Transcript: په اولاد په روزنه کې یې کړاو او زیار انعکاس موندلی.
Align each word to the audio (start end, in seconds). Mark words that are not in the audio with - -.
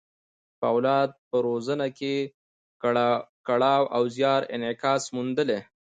په 0.59 0.65
اولاد 0.73 1.09
په 1.29 1.37
روزنه 1.47 1.87
کې 1.97 2.15
یې 2.21 3.23
کړاو 3.47 3.83
او 3.95 4.03
زیار 4.15 4.41
انعکاس 4.55 5.03
موندلی. 5.15 5.59